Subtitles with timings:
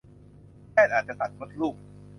[0.71, 1.75] แพทย์อาจจะตัดมดลูก